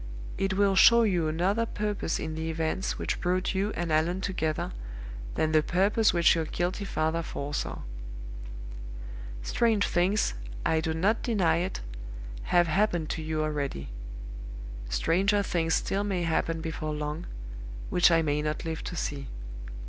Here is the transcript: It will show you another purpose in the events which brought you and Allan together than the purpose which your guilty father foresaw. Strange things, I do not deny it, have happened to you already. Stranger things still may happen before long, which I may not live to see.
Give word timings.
It 0.35 0.55
will 0.55 0.75
show 0.75 1.03
you 1.03 1.27
another 1.27 1.67
purpose 1.67 2.17
in 2.19 2.33
the 2.33 2.49
events 2.49 2.97
which 2.97 3.21
brought 3.21 3.53
you 3.53 3.71
and 3.75 3.91
Allan 3.93 4.19
together 4.21 4.71
than 5.35 5.51
the 5.51 5.61
purpose 5.61 6.11
which 6.11 6.33
your 6.33 6.45
guilty 6.45 6.85
father 6.85 7.21
foresaw. 7.21 7.83
Strange 9.43 9.85
things, 9.85 10.33
I 10.65 10.79
do 10.81 10.95
not 10.95 11.21
deny 11.21 11.57
it, 11.57 11.81
have 12.45 12.65
happened 12.65 13.11
to 13.11 13.21
you 13.21 13.43
already. 13.43 13.89
Stranger 14.89 15.43
things 15.43 15.75
still 15.75 16.03
may 16.03 16.23
happen 16.23 16.61
before 16.61 16.95
long, 16.95 17.27
which 17.91 18.09
I 18.09 18.23
may 18.23 18.41
not 18.41 18.65
live 18.65 18.83
to 18.85 18.95
see. 18.95 19.27